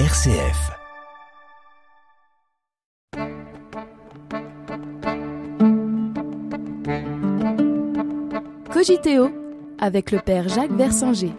[0.00, 0.72] RCF.
[8.72, 9.30] Cogiteo
[9.78, 11.30] avec le père Jacques Versanger.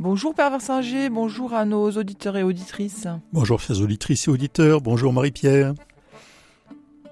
[0.00, 3.08] Bonjour Père Versinger, bonjour à nos auditeurs et auditrices.
[3.34, 5.74] Bonjour chers auditrices et auditeurs, bonjour Marie-Pierre.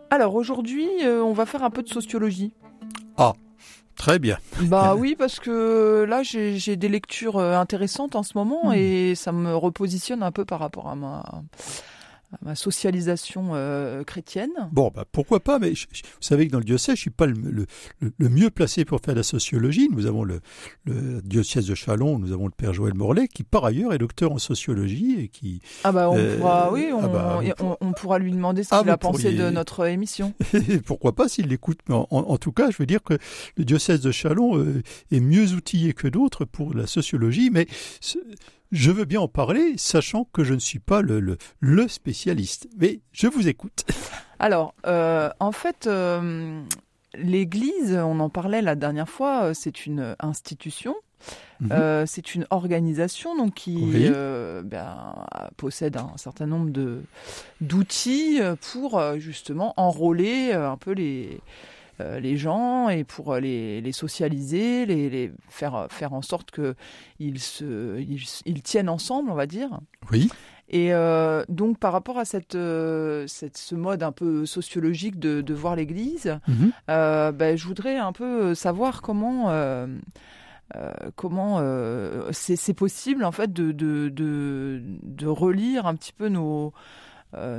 [0.09, 2.55] Alors aujourd'hui, euh, on va faire un peu de sociologie.
[3.19, 3.35] Ah,
[3.97, 4.39] très bien.
[4.63, 8.75] Bah oui, parce que là, j'ai des lectures euh, intéressantes en ce moment Hmm.
[8.75, 11.25] et ça me repositionne un peu par rapport à ma,
[12.43, 14.51] ma socialisation euh, chrétienne.
[14.73, 17.11] Bon, bah, pourquoi pas, mais je- je- vous savez que dans le diocèse, je suis
[17.11, 17.67] pas le, le-
[18.01, 19.89] le- le mieux placé pour faire de la sociologie.
[19.93, 20.41] Nous avons le,
[20.85, 24.33] le diocèse de Chalon, nous avons le père Joël Morlaix, qui par ailleurs est docteur
[24.33, 25.61] en sociologie et qui...
[25.85, 28.75] Ah bah on Euh, pourra, oui, on, ah bah, on, on pourra lui demander ce
[28.75, 30.35] Ah, qu'il a pensé pourriez- de notre émission.
[30.87, 31.79] pourquoi pas s'il l'écoute.
[31.89, 33.15] Mais en, en- en tout cas, je veux dire que
[33.57, 37.67] le diocèse de Chalon euh, est mieux outillé que d'autres pour la sociologie, mais
[38.73, 42.69] je veux bien en parler, sachant que je ne suis pas le, le, le spécialiste.
[42.79, 43.85] Mais je vous écoute.
[44.39, 46.61] Alors, euh, en fait, euh,
[47.15, 50.95] l'Église, on en parlait la dernière fois, euh, c'est une institution,
[51.61, 51.69] Mhm.
[51.73, 54.11] euh, c'est une organisation donc qui Oui.
[54.13, 55.25] euh, ben,
[55.57, 57.01] possède un certain nombre de
[57.63, 58.41] d'outils
[58.73, 61.41] pour justement enrôler un peu les
[62.01, 66.75] les gens et pour euh, les, les socialiser, les, les faire faire en sorte que
[67.21, 67.39] ils
[68.47, 69.81] ils, tiennent ensemble, on va dire.
[70.11, 70.31] Oui.
[70.71, 75.41] Et euh, donc par rapport à cette, euh, cette, ce mode un peu sociologique de,
[75.43, 76.73] de voir l'Église, Mhm.
[76.91, 79.87] euh, ben, je voudrais un peu savoir comment euh,
[80.77, 86.29] euh, comment euh, c'est possible en fait de, de, de, de relire un petit peu
[86.29, 86.71] nos euh,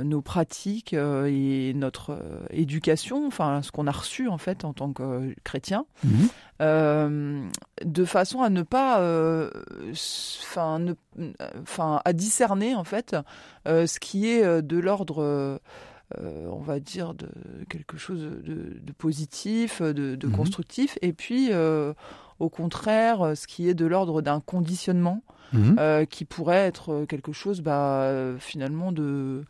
[0.04, 4.72] nos pratiques euh, et notre euh, éducation, enfin ce qu'on a reçu en fait en
[4.72, 6.28] tant que euh, chrétien, Mhm.
[6.62, 7.42] euh,
[7.84, 9.50] de façon à ne pas, euh,
[11.62, 13.16] enfin, à discerner en fait
[13.68, 15.58] euh, ce qui est euh, de l'ordre, euh,
[16.20, 17.28] euh, on va dire, de
[17.68, 20.32] quelque chose de, de positif, de, de Mhm.
[20.32, 21.94] constructif, et puis euh,
[22.38, 25.76] au contraire, euh, ce qui est de l'ordre d'un conditionnement Mhm.
[25.78, 29.44] euh, qui pourrait être quelque chose, bah, euh, finalement de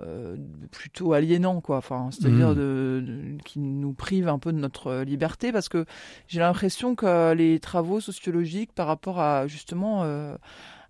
[0.00, 0.36] euh,
[0.70, 2.54] plutôt aliénant quoi enfin c'est-à-dire Mhm.
[2.54, 5.86] de, de- qui nous prive un peu de notre liberté parce que
[6.28, 10.36] j'ai l'impression que les travaux sociologiques par rapport à justement euh,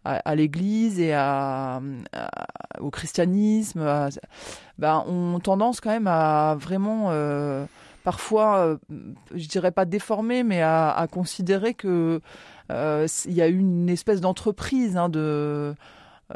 [0.04, 1.80] à, à l'Église et à,
[2.12, 3.80] à- au christianisme
[4.78, 7.64] ben, ont tendance quand même à vraiment euh,
[8.08, 8.76] parfois euh,
[9.34, 12.22] je dirais pas déformer mais à, considérer que
[12.72, 15.74] euh, il y a eu une espèce d'entreprise hein, de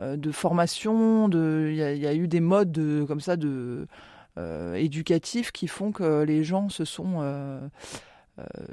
[0.02, 3.86] euh, de formation, de il y, a- eu des modes de, comme ça de
[4.76, 7.22] éducatifs qui font que les gens se sont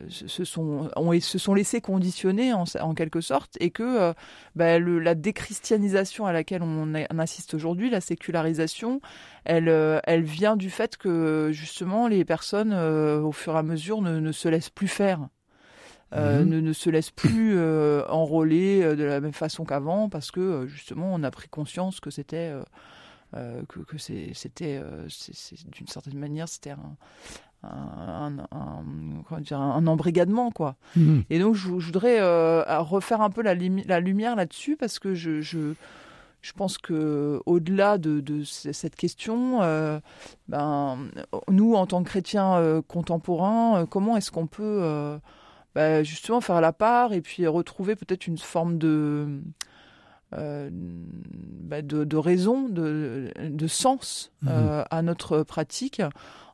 [0.08, 4.14] se se sont ont, se sont laissés conditionner en, en quelque sorte et que euh,
[4.56, 9.02] bah, le, la déchristianisation à laquelle on, on assiste aujourd'hui, la sécularisation,
[9.44, 13.64] elle euh, elle vient du fait que justement les personnes euh, au fur et à
[13.64, 15.28] mesure ne, ne se laissent plus faire
[16.16, 16.50] euh, Mhm.
[16.50, 20.40] ne, ne se laisse plus euh, enrôler euh, de la même façon qu'avant parce que
[20.40, 22.64] euh, justement on a pris conscience que c'était euh,
[23.36, 25.08] euh, que, c'était euh,
[25.72, 26.96] d'une certaine manière c'était un,
[27.64, 28.84] un, un- un-
[29.28, 31.24] comment dire, un embrigadement quoi Mhm.
[31.30, 35.42] et donc, je, je voudrais euh, refaire un peu la, lumière là-dessus parce que je,
[35.42, 35.74] je,
[36.42, 40.00] je pense que au-delà de, cette question, euh,
[40.47, 40.97] ben,
[41.50, 45.20] nous, en tant que chrétiens euh, contemporains, comment est-ce qu'on peut
[45.76, 49.41] ben, justement faire la part et puis retrouver peut-être une forme de,
[50.34, 54.50] euh, ben, de, de raison, de, de sens Mhm.
[54.51, 56.01] euh, à notre pratique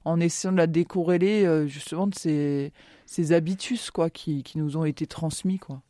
[0.06, 2.72] en essayant de la décorréler euh, justement de ces,
[3.06, 5.58] ces habitus quoi, qui, qui nous ont été transmis.
[5.60, 5.82] Quoi.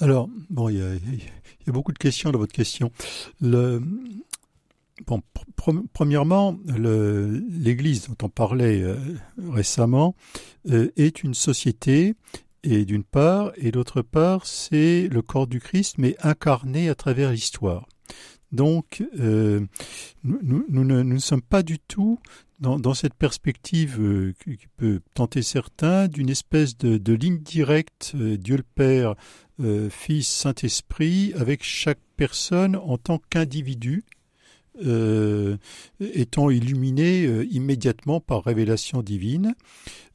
[0.00, 1.18] Alors, bon, il y a, il
[1.66, 2.92] y a beaucoup de questions dans votre question.
[3.40, 3.82] Le,
[5.06, 8.84] bon, pr- pr- premièrement, l'Église dont on parlait
[9.50, 10.14] récemment
[10.68, 12.14] est une société,
[12.64, 17.30] et d'une part, et d'autre part, c'est le corps du Christ, mais incarné à travers
[17.30, 17.86] l'histoire.
[18.52, 19.60] Donc, euh,
[20.24, 22.18] nous, ne, nous sommes pas du tout
[22.60, 28.56] dans, cette perspective euh, qui, peut tenter certains d'une espèce de, ligne directe, euh, Dieu
[28.56, 29.14] le Père,
[29.90, 34.04] Fils, Saint-Esprit, avec chaque personne en tant qu'individu,
[35.98, 39.56] étant illuminés immédiatement par révélation divine.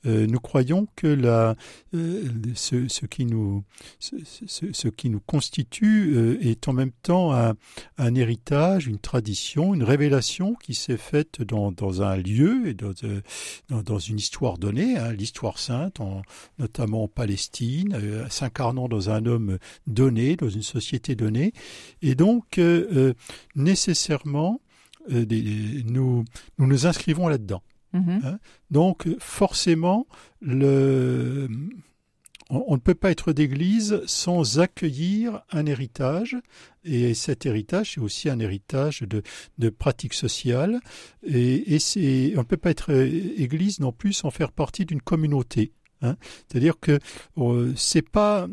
[0.06, 1.56] Euh, nous croyons que la,
[1.94, 2.24] euh,
[2.56, 3.64] ce, qui nous,
[4.00, 10.56] ce, qui nous constitue euh, est en même temps un, héritage, une tradition, une révélation
[10.56, 16.22] qui s'est faite dans, un lieu et dans, une histoire donnée, hein, l'histoire sainte, en,
[16.60, 17.98] notamment en Palestine,
[18.30, 19.58] s'incarnant dans un homme
[19.88, 21.54] donné, dans une société donnée.
[22.02, 22.60] Et donc,
[23.56, 24.62] nécessairement,
[25.10, 26.26] nous
[26.58, 27.62] nous inscrivons là-dedans.
[27.94, 28.22] Mhm.
[28.24, 28.40] Hein?
[28.72, 30.08] Donc forcément,
[32.50, 36.36] on, ne peut pas être d'église sans accueillir un héritage,
[36.84, 39.24] et cet héritage, c'est aussi un héritage de,
[39.58, 40.80] de pratiques sociales,
[41.26, 41.78] et,
[42.36, 45.72] on ne peut pas être église non plus sans faire partie d'une communauté.
[46.02, 46.18] Hein.
[46.48, 47.00] C'est-à-dire que
[47.38, 48.48] euh, c'est pas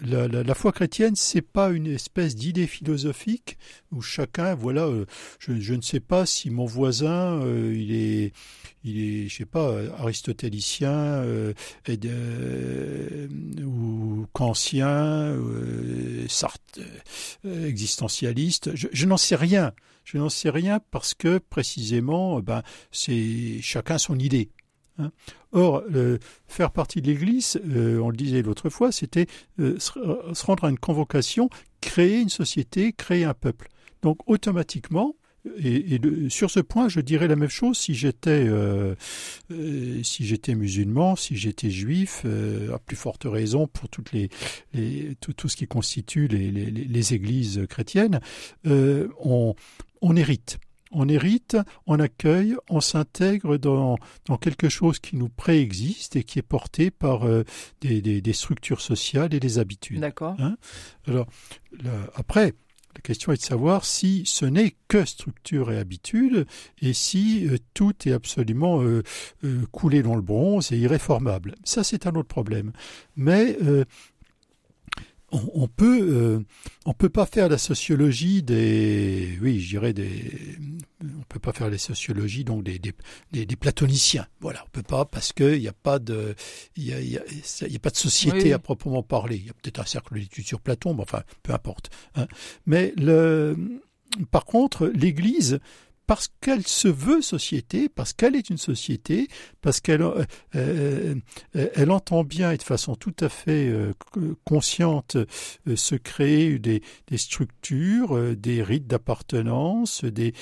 [0.00, 3.58] la, foi chrétienne, c'est pas une espèce d'idée philosophique
[3.90, 5.04] où chacun, voilà, euh,
[5.38, 8.32] je, ne sais pas si mon voisin, euh, il est,
[8.84, 11.52] il je sais pas, aristotélicien euh,
[13.62, 15.36] ou kantien,
[16.28, 16.80] Sartre,
[17.44, 18.74] existentialiste.
[18.74, 19.72] Je, je n'en sais rien.
[20.04, 24.50] Je n'en sais rien parce que précisément, ben, c'est chacun son idée.
[24.98, 25.10] Hein.
[25.52, 25.82] Or,
[26.46, 29.26] faire partie de l'Église, euh, on le disait l'autre fois, c'était
[29.58, 31.50] euh, se, rendre à une convocation,
[31.80, 33.68] créer une société, créer un peuple.
[34.02, 35.14] Donc automatiquement,
[35.58, 38.94] et, sur ce point, je dirais la même chose si j'étais euh,
[39.50, 42.24] si j'étais musulman, si j'étais juif,
[42.72, 44.30] à plus forte raison pour toutes les,
[45.20, 48.20] tout, ce qui constitue les, églises chrétiennes,
[48.64, 49.56] on
[50.14, 50.58] hérite
[50.92, 51.56] on hérite,
[51.86, 56.90] on accueille, on s'intègre dans, dans, quelque chose qui nous préexiste et qui est porté
[56.90, 57.44] par euh,
[57.80, 60.00] des, des, structures sociales et des habitudes.
[60.00, 60.36] D'accord.
[60.38, 60.56] Hein
[61.06, 61.26] Alors,
[62.14, 62.54] après,
[62.94, 66.46] la question est de savoir si ce n'est que structure et habitude
[66.80, 69.02] et si euh, tout est absolument euh,
[69.70, 71.54] coulé dans le bronze et irréformable.
[71.64, 72.72] Ça, c'est un autre problème.
[73.16, 73.56] Mais
[75.32, 76.40] on, peut euh,
[76.84, 80.58] on peut pas faire la sociologie des oui je dirais des
[81.02, 84.26] on peut pas faire la sociologie donc des des, des, platoniciens.
[84.40, 86.34] Voilà on peut pas parce que il n'y a pas de
[86.76, 89.36] il y a, y a, pas de société à proprement parler.
[89.36, 92.26] Il y a peut-être un cercle d'études sur Platon mais enfin peu importe hein.
[92.66, 93.56] mais le
[94.30, 95.60] par contre l'Église
[96.12, 99.28] parce qu'elle se veut société, parce qu'elle est une société,
[99.62, 100.24] parce qu'elle euh,
[100.56, 101.14] euh,
[101.56, 103.72] euh, elle entend bien et de façon tout à fait
[104.44, 105.16] consciente
[105.74, 110.34] se créer des, des structures, des rites d'appartenance, des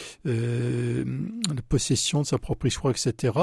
[1.68, 3.38] possessions de sa propre histoire, etc.,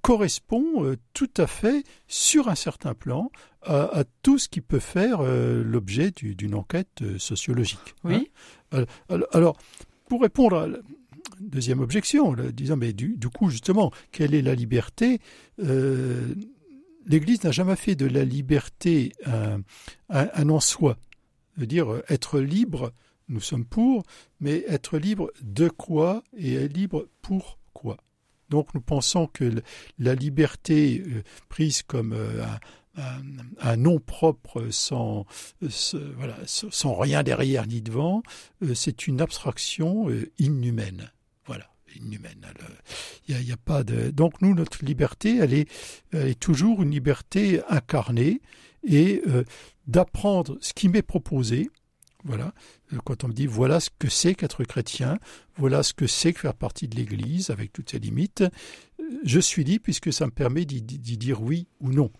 [0.00, 6.12] correspond tout à fait sur un certain plan à, tout ce qui peut faire l'objet
[6.12, 7.96] d'une enquête sociologique.
[8.04, 8.30] Oui.
[8.70, 8.84] Hein.
[9.32, 9.56] alors,
[10.08, 10.66] pour répondre à
[11.40, 15.20] deuxième objection, disant mais du, coup justement, quelle est la liberté
[15.60, 16.34] euh,
[17.06, 20.96] L'Église n'a jamais fait de la liberté un, en soi.
[21.56, 22.92] veut dire être libre,
[23.28, 24.04] nous sommes pour,
[24.38, 27.96] mais être libre de quoi et être libre pour quoi?
[28.50, 29.62] Donc nous pensons que
[29.98, 33.22] la liberté euh, prise comme euh, un,
[33.60, 35.24] un, nom propre sans,
[36.16, 38.22] voilà, sans rien derrière ni devant,
[38.74, 40.08] c'est une abstraction
[40.38, 41.10] inhumaine.
[41.96, 42.46] Inhumaine.
[43.28, 44.10] Il y a, pas de.
[44.10, 45.68] Donc nous, notre liberté, elle est,
[46.12, 48.40] est toujours une liberté incarnée
[48.84, 49.44] et euh,
[49.86, 51.70] d'apprendre ce qui m'est proposé.
[52.24, 52.54] Voilà,
[52.92, 55.18] euh, quand on me dit voilà ce que c'est qu'être chrétien,
[55.56, 58.48] voilà ce que c'est que faire partie de l'Église avec toutes ses limites, euh,
[59.24, 60.82] je suis dit puisque ça me permet d'y
[61.16, 62.12] dire oui ou non.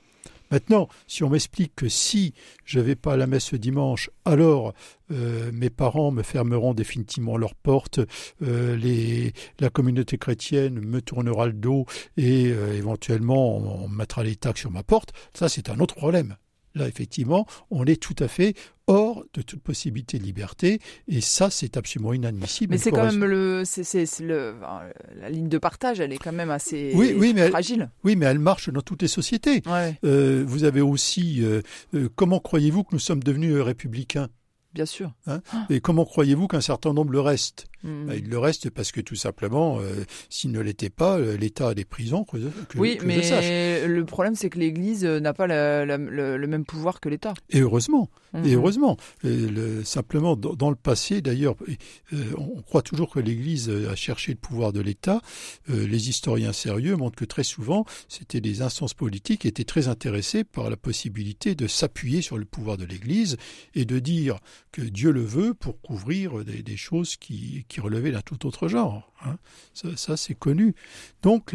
[0.52, 2.34] Maintenant, si on m'explique que si
[2.66, 4.74] je ne vais pas à la messe ce dimanche, alors
[5.10, 8.00] euh, mes parents me fermeront définitivement leurs portes,
[8.42, 9.30] euh,
[9.60, 11.86] la communauté chrétienne me tournera le dos
[12.18, 16.36] et euh, éventuellement on mettra les taxes sur ma porte, ça c'est un autre problème.
[16.74, 18.54] Là, effectivement, on est tout à fait
[18.86, 22.72] hors de toute possibilité de liberté, et ça, c'est absolument inadmissible.
[22.72, 24.54] Mais c'est quand même le, c'est, le,
[25.20, 27.90] la ligne de partage, elle est quand même assez oui, oui, mais fragile.
[28.04, 29.62] oui, mais elle marche dans toutes les sociétés.
[30.04, 31.62] Euh, vous avez aussi, euh,
[31.94, 34.28] euh, comment croyez-vous que nous sommes devenus républicains?
[34.74, 35.12] Bien sûr.
[35.26, 37.66] Hein et comment croyez-vous qu'un certain nombre le reste?
[37.84, 38.06] Hmm.
[38.06, 41.68] bah, Il le reste parce que tout simplement, euh, s'il ne l'était pas, euh, l'État
[41.68, 42.24] a des prisons.
[42.24, 42.36] Que,
[42.76, 47.34] oui, mais le problème, c'est que l'Église euh, n'a pas le, même pouvoir que l'État.
[47.50, 48.08] Et heureusement.
[48.34, 48.58] Et hmm.
[48.58, 48.96] heureusement.
[49.24, 51.54] le, simplement, dans, le passé, d'ailleurs,
[52.38, 55.20] on croit toujours que l'Église a cherché le pouvoir de l'État.
[55.68, 60.44] les historiens sérieux montrent que très souvent, c'était des instances politiques qui étaient très intéressées
[60.44, 63.36] par la possibilité de s'appuyer sur le pouvoir de l'Église
[63.74, 64.38] et de dire
[64.72, 69.12] que Dieu le veut pour couvrir des, choses qui, qui, relevaient d'un tout autre genre.
[69.24, 69.36] Hein.
[69.94, 70.74] Ça, c'est connu.
[71.22, 71.54] Donc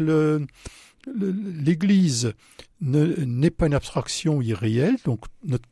[1.06, 2.32] l'Église
[2.80, 5.68] n'est pas une abstraction irréelle, donc notre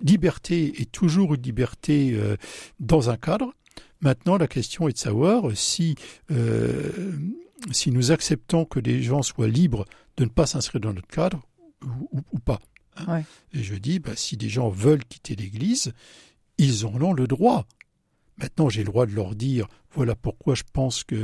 [0.00, 2.36] liberté est toujours une liberté euh,
[2.80, 3.54] dans un cadre.
[4.00, 5.94] Maintenant, la question est de savoir si,
[6.30, 7.12] euh,
[7.70, 9.84] si nous acceptons que les gens soient libres
[10.16, 11.42] de ne pas s'inscrire dans notre cadre
[12.32, 12.60] ou, pas.
[12.96, 13.22] Hein.
[13.52, 15.92] Et je dis, bah, si des gens veulent quitter l'Église,
[16.58, 17.66] ils en ont le droit.
[18.38, 21.14] Maintenant, j'ai le droit de leur dire voilà pourquoi je pense que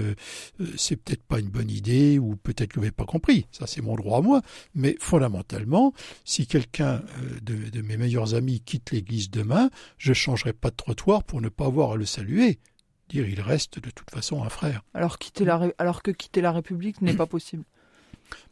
[0.60, 3.46] euh, c'est peut-être pas une bonne idée ou peut-être que vous n'avez pas compris.
[3.50, 4.42] Ça, c'est mon droit à moi.
[4.74, 5.92] Mais fondamentalement,
[6.24, 11.24] si quelqu'un euh, de, mes meilleurs amis quitte l'Église demain, je changerai pas de trottoir
[11.24, 12.60] pour ne pas avoir à le saluer.
[13.08, 14.84] Dire il reste de toute façon un frère.
[14.94, 17.64] Alors, quitter la, alors que quitter la République n'est pas possible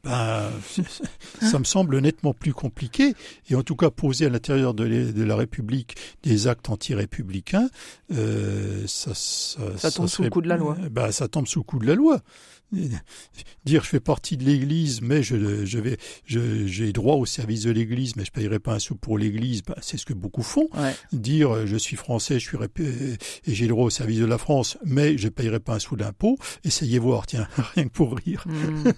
[0.04, 0.50] ben,
[1.40, 3.14] ça me semble nettement plus compliqué.
[3.50, 7.68] Et en tout cas, poser à l'intérieur de, la République des actes anti-républicains,
[8.12, 10.76] euh, ça, ça, tombe sous le coup de la loi.
[10.90, 12.20] Ben, ça tombe sous le coup de la loi
[13.64, 15.96] dire je fais partie de l'Église, mais je, je vais,
[16.26, 19.76] j'ai droit au service de l'Église, mais je payerai pas un sou pour l'Église, bah,
[19.80, 20.68] c'est ce que beaucoup font.
[21.12, 22.58] Dire je suis français, je suis
[23.46, 26.36] et j'ai droit au service de la France, mais je payerai pas un sou d'impôt.
[26.64, 28.44] Essayez voir, tiens, rien que pour rire.
[28.46, 28.90] Hmm.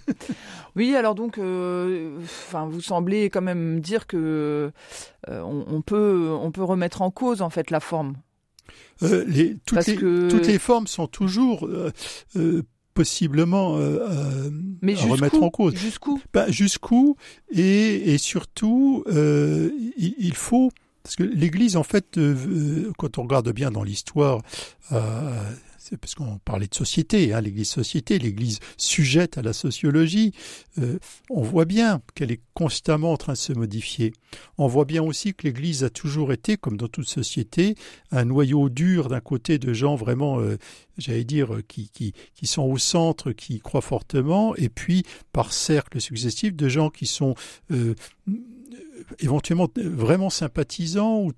[0.75, 4.71] Oui, alors donc, euh, enfin, vous semblez quand même dire que
[5.29, 8.15] euh, on, peut, on peut remettre en cause en fait la forme.
[9.03, 11.67] Euh, les, toutes, les, toutes, les, formes sont toujours
[12.93, 14.49] possiblement euh, euh
[15.09, 15.75] remettre en cause.
[15.75, 16.21] Jusqu'où?
[16.33, 17.15] Ben, Jusqu'où
[17.51, 20.71] et, et, surtout, euh, il, faut
[21.03, 24.41] parce que l'Église, en fait, euh, quand on regarde bien dans l'histoire,
[25.99, 30.33] parce qu'on parlait de société, hein, l'Église société, l'Église sujette à la sociologie,
[30.79, 34.13] euh, on voit bien qu'elle est constamment en train de se modifier.
[34.57, 37.75] On voit bien aussi que l'Église a toujours été, comme dans toute société,
[38.11, 40.57] un noyau dur d'un côté de gens vraiment, euh,
[40.97, 42.13] j'allais dire, qui, qui,
[42.47, 47.35] sont au centre, qui croient fortement, et puis par cercles successifs de gens qui sont
[47.71, 47.95] euh,
[49.19, 51.31] éventuellement vraiment sympathisants ou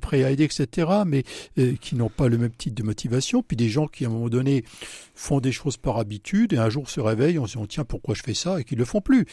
[0.00, 1.24] prêts à aider, etc., mais
[1.58, 4.10] euh, qui n'ont pas le même type de motivation, puis des gens qui, à un
[4.10, 4.64] moment donné,
[5.14, 8.14] font des choses par habitude et un jour se réveillent en se disant tiens, pourquoi
[8.14, 8.60] je fais ça?
[8.60, 9.26] Et qui ne le font plus.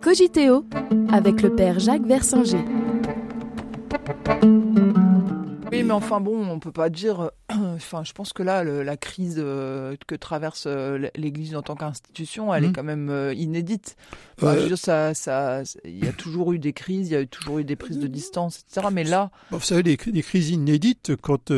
[0.00, 0.64] Cogiteo
[1.12, 2.64] avec le père Jacques Versinger.
[5.70, 7.30] Oui, mais enfin bon, on peut pas dire.
[7.60, 11.76] Euh, enfin, je pense que là, la crise euh, que traverse euh, l'Église en tant
[11.76, 12.72] qu'institution, elle est mmh.
[12.72, 13.96] quand même inédite.
[14.76, 17.76] ça, ça, il y a toujours eu des crises, il y a toujours eu des
[17.76, 18.88] prises de distance, etc.
[18.92, 21.52] Mais là, vous savez, des, crises inédites quand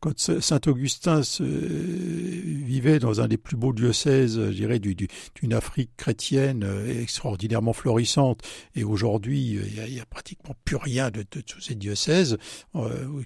[0.00, 6.66] quand Saint Augustin vivait dans un des plus beaux diocèses, je dirais, d'une Afrique chrétienne
[7.00, 8.40] extraordinairement florissante,
[8.74, 12.38] et aujourd'hui, il y, a pratiquement plus rien de, de tous ces diocèses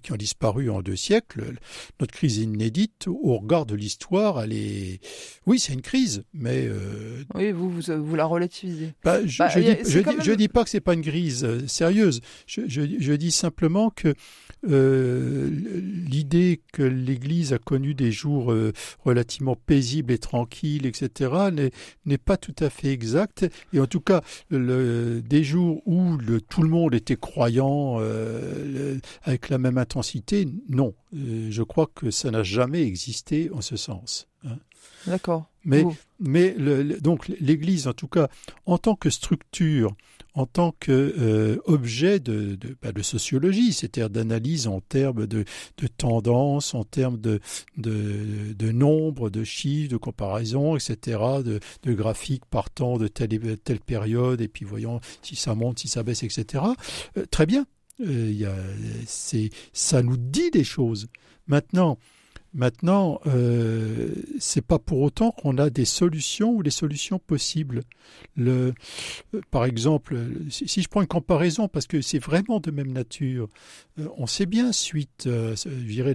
[0.03, 1.59] qui ont disparu en deux siècles.
[2.01, 5.01] Notre crise inédite, au regard de l'histoire, elle est...
[5.47, 6.67] Oui, c'est une crise, mais...
[6.67, 8.95] Euh, oui, vous, vous, la relativisez.
[9.05, 12.21] Bah, je, ne bah, dis, pas que c'est pas une crise euh, sérieuse.
[12.47, 14.15] Je, dis simplement que
[14.69, 18.55] euh, l'idée que l'Église a connu des jours
[19.05, 21.71] relativement paisibles et tranquilles, etc.,
[22.07, 23.47] n'est pas tout à fait exacte.
[23.73, 28.01] Et en tout cas, le, des jours où le, tout le monde était croyant,
[29.23, 30.95] avec la même intensité, non.
[31.15, 34.29] Euh, je crois que ça n'a jamais existé en ce sens.
[34.45, 34.59] Hein.
[35.07, 35.51] D'accord.
[35.65, 35.85] Mais,
[36.19, 36.57] mais
[37.01, 38.29] donc l'Église, en tout cas,
[38.67, 39.95] en tant que structure,
[40.35, 45.45] en tant qu'objet euh, de, bah, de, sociologie, c'est-à-dire d'analyse en termes de,
[45.77, 47.41] de tendance, en termes de,
[47.77, 53.81] de, de, nombre, de chiffres, de comparaison, etc., de, de graphiques partant de telle, telle
[53.81, 56.65] période, et puis voyons si ça monte, si ça baisse, etc.
[57.17, 57.67] Euh, très bien,
[58.01, 58.53] euh,
[59.73, 61.09] ça nous dit des choses.
[61.47, 61.99] Maintenant,
[62.55, 67.83] Maintenant, euh, c'est pas pour autant qu'on a des solutions ou des solutions possibles.
[68.37, 68.75] Le,
[69.35, 70.19] euh, par exemple,
[70.51, 73.49] si, je prends une comparaison, parce que c'est vraiment de même nature,
[73.99, 76.15] euh, on sait bien suite, euh, je dirais,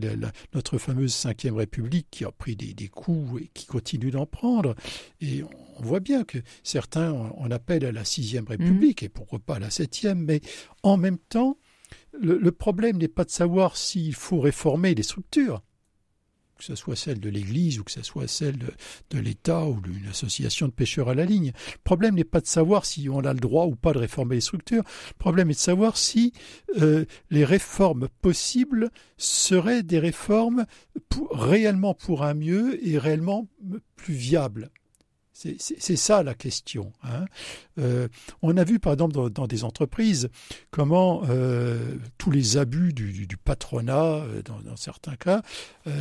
[0.53, 4.75] notre fameuse cinquième République qui a pris des, des coups et qui continue d'en prendre,
[5.21, 5.43] et
[5.79, 9.59] on voit bien que certains en appellent à la sixième République et pourquoi pas à
[9.59, 10.41] la septième, mais
[10.83, 11.57] en même temps,
[12.19, 15.61] le, problème n'est pas de savoir s'il faut réformer les structures,
[16.57, 20.07] que ce soit celle de l'Église ou que ce soit celle de, l'État ou d'une
[20.07, 21.51] association de pêcheurs à la ligne.
[21.55, 24.35] Le problème n'est pas de savoir si on a le droit ou pas de réformer
[24.35, 24.83] les structures.
[24.83, 26.33] Le problème est de savoir si
[26.81, 30.65] euh, les réformes possibles seraient des réformes
[31.31, 33.47] réellement pour un mieux et réellement
[33.95, 34.69] plus viables.
[35.37, 36.93] C'est ça la question.
[37.03, 37.25] Hein.
[37.77, 38.07] Euh,
[38.41, 40.29] on a vu par exemple dans, des entreprises
[40.71, 45.43] comment euh, tous les abus du, patronat, euh, dans, certains cas,
[45.85, 45.91] et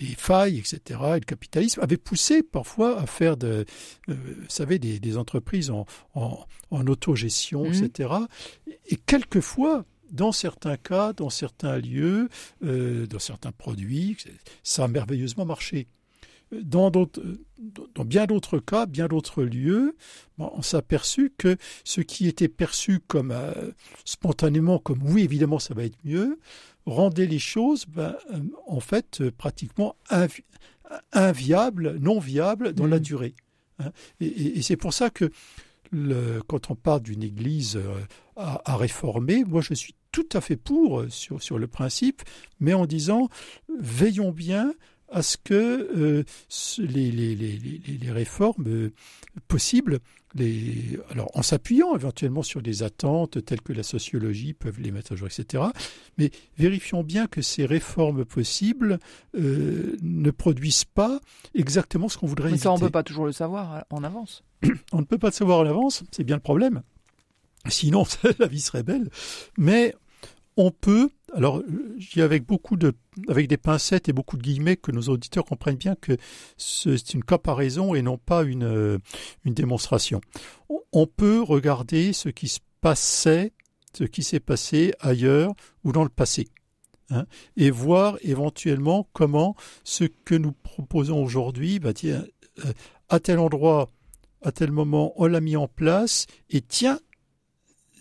[0.00, 3.64] les failles, etc., et le capitalisme avaient poussé parfois à faire de,
[4.06, 4.14] vous
[4.48, 7.74] savez, des, entreprises en, en, autogestion, mmh.
[7.74, 8.14] etc.
[8.86, 12.28] Et quelquefois, dans certains cas, dans certains lieux,
[12.62, 14.16] dans certains produits,
[14.62, 15.88] ça a merveilleusement marché.
[16.52, 19.96] Dans, dans bien d'autres cas, bien d'autres lieux,
[20.38, 23.52] on s'est aperçu que ce qui était perçu comme euh,
[24.04, 26.38] spontanément, comme oui, évidemment, ça va être mieux,
[26.86, 29.96] rendait les choses, ben, euh, en fait, euh, pratiquement
[31.12, 33.02] inviables, non viables dans la mmh.
[33.02, 33.34] durée.
[33.78, 33.92] Hein.
[34.20, 35.30] Et, c'est pour ça que
[35.92, 37.78] le, quand on parle d'une église
[38.36, 42.22] à, à, réformer, moi je suis tout à fait pour sur, sur le principe,
[42.58, 43.28] mais en disant
[43.78, 44.72] veillons bien
[45.10, 46.24] à ce que euh,
[46.78, 47.58] les, les, les,
[48.00, 48.92] les, réformes euh,
[49.48, 49.98] possibles,
[50.34, 55.12] les, alors en s'appuyant éventuellement sur des attentes telles que la sociologie peuvent les mettre
[55.12, 55.64] à jour, etc.
[56.18, 58.98] Mais vérifions bien que ces réformes possibles
[59.36, 61.20] euh, ne produisent pas
[61.54, 64.44] exactement ce qu'on voudrait Mais ça, on ne peut pas toujours le savoir en avance.
[64.92, 66.82] on ne peut pas le savoir en avance, c'est bien le problème.
[67.68, 68.04] Sinon,
[68.38, 69.10] la vie serait belle.
[69.58, 69.94] Mais
[70.60, 71.62] on peut, alors
[71.98, 72.92] je dis avec beaucoup de,
[73.28, 76.18] avec des pincettes et beaucoup de guillemets que nos auditeurs comprennent bien que
[76.58, 78.98] c'est une comparaison et non pas une, euh,
[79.46, 80.20] démonstration.
[80.92, 83.54] On peut regarder ce qui se passait,
[83.96, 86.48] ce qui s'est passé ailleurs ou dans le passé.
[87.08, 87.24] Hein,
[87.56, 92.22] et voir éventuellement comment ce que nous proposons aujourd'hui, bah, euh,
[93.08, 93.88] à tel endroit,
[94.42, 97.00] à tel moment, on l'a mis en place, et tiens,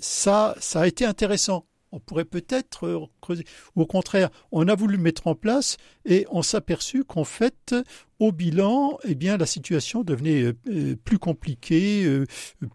[0.01, 3.45] ça a été intéressant on pourrait peut-être euh, creuser.
[3.75, 7.75] Ou au contraire, on a voulu mettre en place et on s'est aperçu qu'en fait,
[8.19, 12.05] au bilan, eh bien, la situation devenait euh, euh, plus compliquée,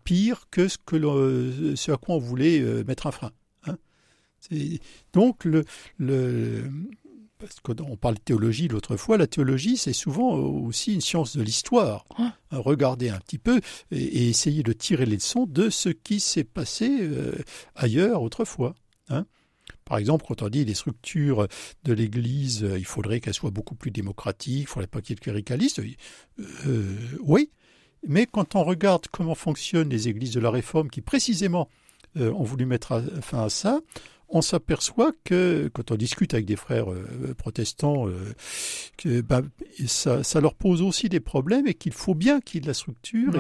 [0.05, 3.33] pire que ce, que ce à quoi on voulait mettre un frein.
[3.67, 3.77] Hein.
[5.13, 5.65] Donc, le,
[5.99, 6.65] le,
[7.39, 11.43] parce qu'on parle de théologie l'autre fois, la théologie, c'est souvent aussi une science de
[11.43, 12.07] l'histoire.
[12.19, 12.35] Ah.
[12.51, 17.09] Regarder un petit peu et, essayer de tirer les leçons de ce qui s'est passé
[17.75, 18.75] ailleurs autrefois.
[19.09, 19.27] Hein?
[19.85, 21.47] Par exemple, quand on dit les structures
[21.85, 25.11] de l'Église, euh, il faudrait qu'elles soient beaucoup plus démocratiques, il ne faudrait pas qu'il
[25.11, 25.81] y ait de cléricalistes.
[26.67, 27.51] Euh, oui,
[28.07, 31.69] mais quand on regarde comment fonctionnent les églises de la Réforme, qui précisément
[32.17, 33.81] euh, ont voulu mettre fin à ça,
[34.35, 38.35] on s'aperçoit que quand on discute avec des frères euh, protestants, euh,
[38.99, 39.43] que ben,
[39.87, 42.75] ça, leur pose aussi des problèmes et qu'il faut bien qu'il y ait de la
[42.75, 43.33] structure.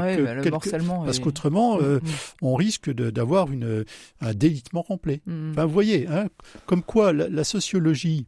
[1.05, 2.11] parce qu'autrement, euh, mm, mm.
[2.43, 3.49] on risque d'avoir
[4.21, 5.21] un délitement complet.
[5.27, 6.29] Mm, vous voyez, hein,
[6.67, 8.27] comme quoi la, sociologie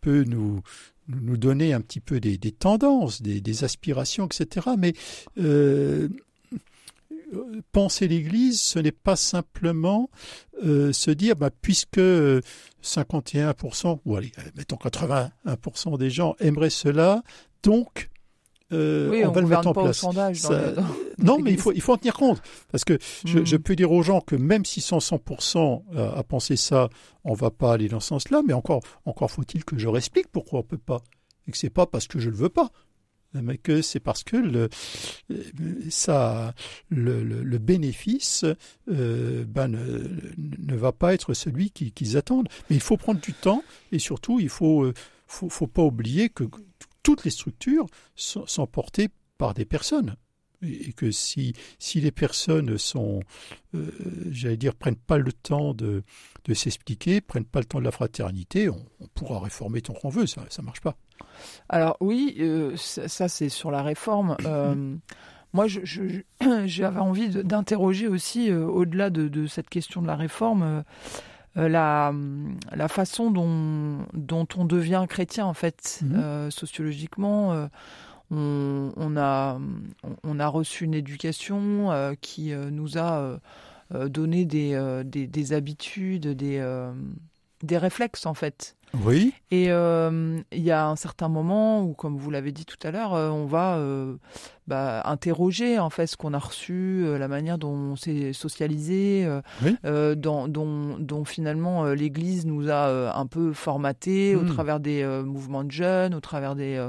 [0.00, 0.60] peut nous,
[1.08, 4.68] nous donner un petit peu des, tendances, des, aspirations, etc.
[4.78, 4.92] Mais
[7.72, 10.10] penser l'Église, ce n'est pas simplement
[10.64, 11.98] euh, se dire, bah, puisque
[12.82, 17.22] 51%, ou allez, mettons 81% des gens aimeraient cela,
[17.62, 18.10] donc
[18.72, 20.04] euh, on, va le mettre en place.
[21.18, 22.42] non, mais il faut, il faut en tenir compte.
[22.72, 23.58] Parce que je, hmm.
[23.58, 26.88] peux dire aux gens que même si sont 100% à, penser ça,
[27.24, 29.96] on ne va pas aller dans ce sens-là, mais encore, encore faut-il que je leur
[29.96, 31.02] explique pourquoi on ne peut pas.
[31.46, 32.70] Et que ce n'est pas parce que je ne le veux pas
[33.62, 34.68] que c'est parce que le,
[35.90, 36.54] ça,
[36.90, 38.44] le, bénéfice
[38.88, 42.48] euh, ben, ne, va pas être celui qu'ils attendent.
[42.68, 44.94] Mais il faut prendre du temps et surtout, il ne faut, euh,
[45.26, 46.44] faut, faut, pas oublier que
[47.02, 50.16] toutes les structures sont, sont portées par des personnes
[50.64, 53.20] et que si, si les personnes sont,
[53.74, 53.90] euh,
[54.30, 56.02] j'allais dire, prennent pas le temps de,
[56.44, 60.26] de s'expliquer, prennent pas le temps de la fraternité, on, pourra réformer tant qu'on veut,
[60.26, 60.96] ça ne marche pas.
[61.68, 64.36] Alors oui, euh, ça, c'est sur la réforme.
[64.44, 64.96] Euh,
[65.52, 65.66] moi,
[66.66, 70.84] j'avais envie d'interroger aussi, au-delà de, cette question de la réforme,
[71.54, 72.12] la,
[72.72, 76.50] la façon dont, dont on devient chrétien, en fait, mmh.
[76.50, 77.68] sociologiquement
[78.30, 79.58] on, a,
[80.22, 83.38] on a reçu une éducation euh, qui euh, nous a
[83.94, 86.88] euh, donné des, des, habitudes, des,
[87.62, 88.76] des réflexes en fait.
[89.02, 89.34] Oui.
[89.50, 93.12] Et il y a un certain moment où, comme vous l'avez dit tout à l'heure,
[93.12, 93.78] on va
[94.66, 99.28] bah, interroger en fait ce qu'on a reçu, la manière dont on s'est socialisé,
[99.84, 104.54] dont, dont, finalement l'Église nous a un peu formaté au hmm.
[104.54, 106.80] travers des mouvements de jeunes, au travers des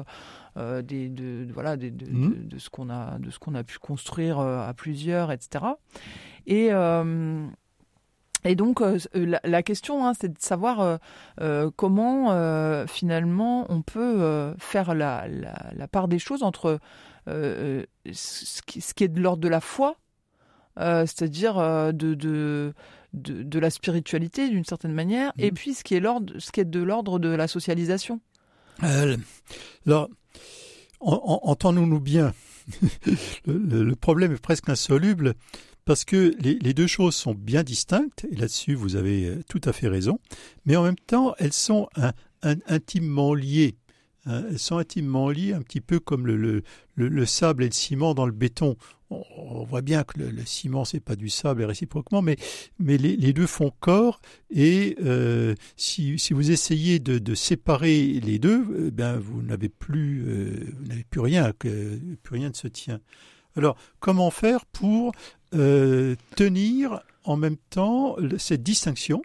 [0.58, 2.48] euh, des, de, voilà, de, mmh.
[2.48, 5.66] de, ce qu'on a, de ce qu'on a pu construire euh, à plusieurs, etc.
[6.48, 7.46] Et euh,
[8.46, 8.82] et donc
[9.16, 11.00] la, question, hein, c'est de savoir
[11.76, 16.78] comment finalement on peut faire la, la, part des choses entre
[17.26, 19.96] ce, qui, ce, qui, est de l'ordre de la foi,
[20.78, 21.56] c'est-à-dire
[21.92, 22.76] de, de,
[23.16, 25.56] de, de, la spiritualité d'une certaine manière, et mmh.
[25.56, 26.04] puis ce qui est,
[26.38, 28.22] ce qui est de l'ordre de la socialisation.
[29.88, 30.08] alors,
[31.00, 32.34] entendons-nous bien,
[33.46, 35.36] le, problème est presque insoluble
[35.86, 39.74] parce que les, deux choses sont bien distinctes, et là-dessus vous avez euh, tout à
[39.74, 40.20] fait raison,
[40.66, 41.88] mais en même temps elles sont
[42.42, 43.76] intimement liées.
[44.26, 44.44] Hein.
[44.50, 46.64] elles sont intimement liées, un petit peu comme le,
[47.26, 48.78] sable et le ciment dans le béton.
[49.10, 52.38] On, voit bien que le, ciment c'est pas du sable et réciproquement, mais,
[52.80, 54.20] les, deux font corps.
[54.50, 61.04] Et euh, si, vous essayez de, séparer les deux, vous n'avez plus, euh, vous n'avez
[61.04, 63.00] plus rien, que, plus rien ne se tient.
[63.56, 65.14] Alors, comment faire pour
[65.54, 69.22] euh, tenir en même temps cette distinction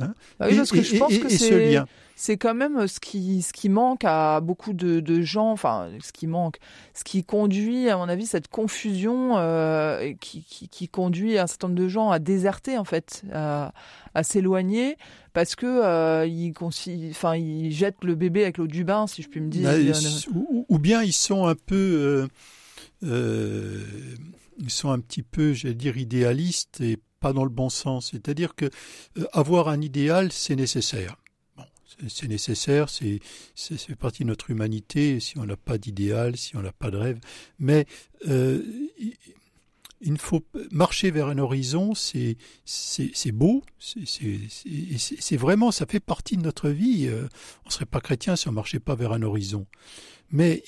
[0.00, 1.86] hein, bah oui, parce que je pense que ce lien
[2.18, 6.12] c'est quand même ce qui ce qui manque à beaucoup de, de, gens enfin ce
[6.12, 6.56] qui manque
[6.94, 11.68] ce qui conduit à mon avis cette confusion euh, qui, qui, qui, conduit un certain
[11.68, 13.74] nombre de gens à déserter en fait à,
[14.14, 14.96] à s'éloigner
[15.34, 16.54] parce que euh, ils
[17.10, 19.70] enfin ils jettent le bébé avec l'eau du bain si je puis me dire.
[19.70, 19.98] Bah,
[20.34, 22.28] ou, ou, bien ils sont un peu euh,
[23.04, 23.84] euh,
[24.58, 28.10] ils sont un petit peu, j'allais dire, idéalistes et pas dans le bon sens.
[28.10, 28.66] C'est-à-dire que
[29.18, 31.16] euh, avoir un idéal, c'est nécessaire.
[31.56, 31.64] Bon,
[32.08, 33.20] c'est nécessaire, c'est
[33.54, 35.20] fait partie de notre humanité.
[35.20, 37.18] Si on n'a pas d'idéal, si on n'a pas de rêve,
[37.58, 37.86] mais
[38.28, 38.62] euh,
[40.02, 42.36] il faut marcher vers un horizon, c'est
[43.32, 47.06] beau, c'est vraiment, ça fait partie de notre vie.
[47.08, 47.28] Euh,
[47.64, 49.66] on serait pas chrétien si on marchait pas vers un horizon.
[50.30, 50.64] Mais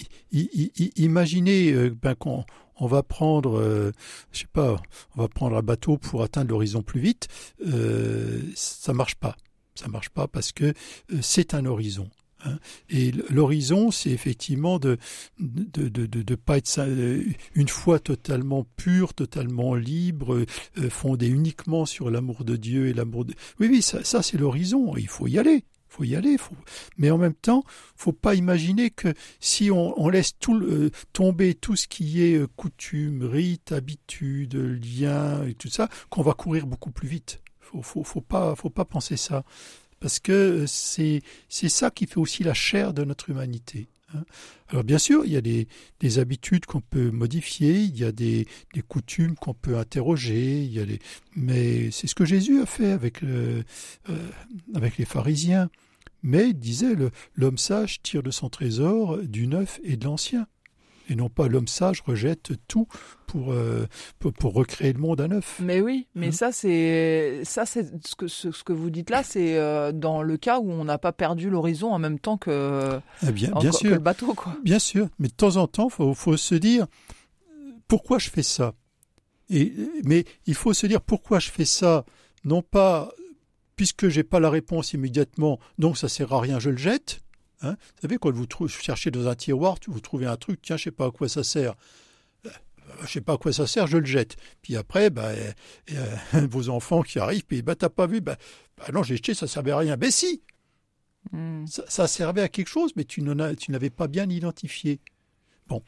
[0.97, 2.45] imaginez ben, qu'on
[2.79, 3.93] on va prendre, euh,
[4.33, 4.81] je sais pas,
[5.17, 7.29] on va prendre un bateau pour atteindre l'horizon plus vite.
[7.67, 9.37] Euh, ça marche pas.
[9.75, 12.11] Ça marche pas parce que euh, c'est un horizon.
[12.45, 12.59] Hein.
[12.89, 14.97] Et l'horizon, c'est effectivement de
[15.39, 16.81] de, pas être
[17.55, 20.45] une foi totalement pure, totalement libre,
[20.89, 23.35] fondée uniquement sur l'amour de Dieu et l'amour de.
[23.59, 24.97] Oui, oui, ça c'est l'horizon.
[24.97, 26.37] Il faut y aller faut y aller.
[26.97, 27.65] Mais en même temps,
[27.97, 32.47] faut pas imaginer que si on, laisse tout euh, tomber tout ce qui est euh,
[32.57, 37.41] coutume, rite, habitude, lien et tout ça, qu'on va courir beaucoup plus vite.
[37.61, 39.45] Faut, faut, faut pas, faut pas penser ça,
[40.01, 43.89] parce que c'est c'est ça qui fait aussi la chair de notre humanité.
[44.15, 44.25] Hein.
[44.69, 45.69] Alors bien sûr, il y a des,
[46.01, 48.47] des habitudes qu'on peut modifier, il y a des,
[48.89, 50.71] coutumes qu'on peut interroger,
[51.37, 53.63] mais c'est ce que Jésus a fait avec, euh,
[54.75, 55.69] avec les pharisiens.
[56.23, 56.97] Mais, disait,
[57.37, 60.49] l'homme sage tire de son trésor du neuf et de l'ancien.
[61.09, 62.87] Et non pas l'homme sage rejette tout
[63.27, 63.87] pour, euh,
[64.19, 65.59] pour, recréer le monde à neuf.
[65.63, 69.23] Mais oui, mais hein ça c'est ça c'est ce que ce, que vous dites là,
[69.23, 73.01] c'est euh, dans le cas où on n'a pas perdu l'horizon en même temps que,
[73.27, 73.91] eh bien, bien sûr.
[73.91, 74.55] le bateau quoi.
[74.65, 76.87] Bien sûr, mais de temps en temps, faut faut se dire
[77.87, 78.75] pourquoi je fais ça?
[79.49, 79.73] Et
[80.05, 82.05] mais il faut se dire pourquoi je fais ça,
[82.45, 83.11] non pas
[83.77, 87.21] puisque j'ai pas la réponse immédiatement, donc ça sert à rien, je le jette.
[87.63, 87.73] Hein?
[87.73, 90.91] Vous savez, quand vous cherchez dans un tiroir, vous trouvez un truc, tiens, je sais
[90.91, 91.75] pas à quoi ça sert.
[92.47, 92.51] Euh,
[93.03, 94.37] je sais pas à quoi ça sert, je le jette.
[94.63, 95.33] Puis après, bah,
[96.33, 98.37] vos enfants qui arrivent, puis bah, t'as pas vu, bah,
[98.77, 99.97] bah non, j'ai jeté, ça servait à rien.
[99.97, 100.43] Ben si,
[101.33, 101.67] hmm.
[101.67, 105.01] ça, servait à quelque chose, mais tu n'avais pas bien identifié.
[105.67, 105.83] Bon,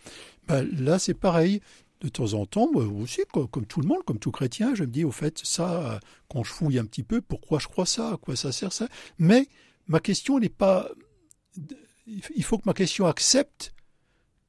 [0.46, 1.61] bah, là c'est pareil
[2.00, 4.90] de temps en temps, moi aussi, comme, tout le monde, comme tout chrétien, je me
[4.90, 8.16] dis, au fait, ça, quand je fouille un petit peu, pourquoi je crois ça, à
[8.16, 8.88] quoi ça sert ça?
[9.18, 9.48] Mais
[9.87, 10.88] ma question n'est pas...
[12.06, 13.72] Il faut que ma question accepte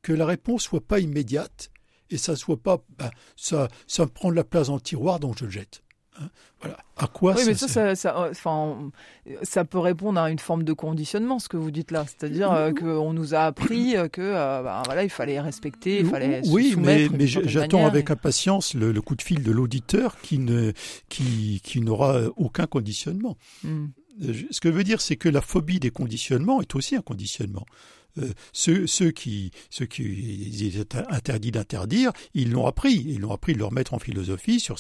[0.02, 1.72] que la réponse soit pas immédiate
[2.10, 2.84] et ça soit pas...
[2.98, 5.84] Ben, ça, ça me prend de la place dans le tiroir, donc je le jette.
[6.20, 6.78] Hein, voilà.
[6.98, 8.92] À quoi oui, mais ça, ça, euh, enfin,
[9.44, 12.06] ça peut répondre à une forme de conditionnement, ce que vous dites là.
[12.06, 16.42] C'est-à-dire euh, qu'on nous a appris euh, que bah, voilà, il fallait respecter, il fallait
[16.48, 20.74] Oui, mais, mais j'attends avec impatience le, coup de fil de l'auditeur qui ne
[21.08, 23.38] qui, qui n'aura aucun conditionnement.
[23.64, 23.88] Hmm.
[24.20, 27.66] Ce que je veux dire, c'est que la phobie des conditionnements est aussi un conditionnement.
[28.18, 33.06] Euh, ceux, qui, ceux qui étaient interdits d'interdire, ils l'ont appris.
[33.08, 34.80] Ils l'ont appris de leur mettre en philosophie sur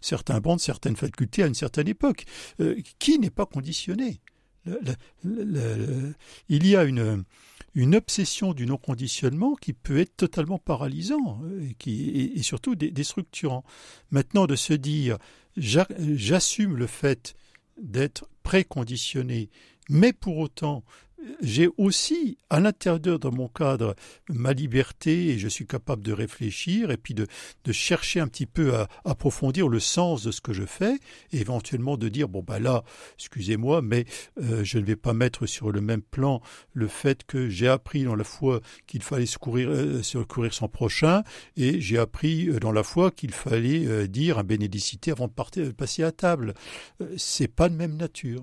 [0.00, 2.24] certains bancs de certaines facultés à une certaine époque.
[2.60, 4.20] Euh, qui n'est pas conditionné?
[5.24, 7.24] Il y a une,
[7.94, 13.64] obsession du non-conditionnement qui peut être totalement paralysant euh, et, et surtout déstructurant.
[14.10, 15.18] Maintenant, de se dire
[15.56, 17.34] j'assume le fait
[17.76, 19.50] d'être préconditionné,
[19.88, 20.84] mais pour autant
[21.40, 23.94] j'ai aussi, à l'intérieur de mon cadre,
[24.28, 27.26] ma liberté et je suis capable de réfléchir et puis de,
[27.72, 30.98] chercher un petit peu à approfondir le sens de ce que je fais
[31.32, 32.84] et éventuellement de dire, bon, bah là,
[33.18, 34.06] excusez-moi, mais
[34.40, 36.40] euh, je ne vais pas mettre sur le même plan
[36.72, 41.22] le fait que j'ai appris dans la foi qu'il fallait secourir, euh, son prochain
[41.56, 45.72] et j'ai appris euh, dans la foi qu'il fallait dire un bénédicité avant de partir,
[45.74, 46.54] passer à table.
[47.16, 48.42] c'est pas de même nature.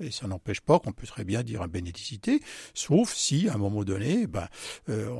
[0.00, 2.40] Et ça n'empêche pas qu'on peut très bien dire un bénédicité,
[2.74, 4.46] sauf si, à un moment donné, ben,
[4.90, 5.10] euh,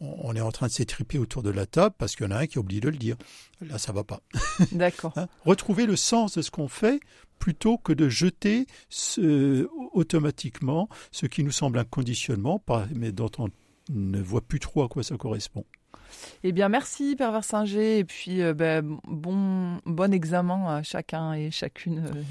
[0.00, 2.38] on, est en train de s'étriper autour de la table parce qu'il y en a
[2.38, 3.16] un qui oublie de le dire.
[3.60, 4.20] Là, ça va pas.
[4.72, 5.12] D'accord.
[5.16, 5.28] hein?
[5.44, 7.00] Retrouver le sens de ce qu'on fait
[7.38, 12.62] plutôt que de jeter ce, automatiquement ce qui nous semble un conditionnement,
[12.94, 13.48] mais dont on
[13.90, 15.66] ne voit plus trop à quoi ça correspond.
[16.44, 21.50] Eh bien, merci Père Versinger, et puis euh, ben, bon, bon examen à chacun et
[21.50, 22.04] chacune.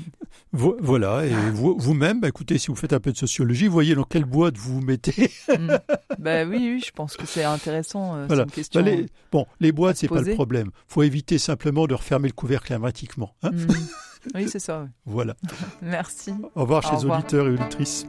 [0.53, 4.25] Voilà, et vous-même, bah, écoutez, si vous faites un peu de sociologie, voyez dans quelle
[4.25, 5.31] boîte vous vous mettez.
[5.49, 5.75] Mm.
[6.19, 8.15] Ben oui, oui, je pense que c'est intéressant.
[8.15, 8.43] Euh, voilà.
[8.43, 10.71] Une question, les, bon, les boîtes, c'est pas le problème.
[10.87, 13.33] faut éviter simplement de refermer le couvercle hermétiquement.
[13.43, 13.67] Hein mm.
[14.35, 14.87] Oui, c'est ça.
[15.05, 15.35] Voilà.
[15.81, 16.33] Merci.
[16.55, 18.05] Au revoir, chers auditeurs et auditrices.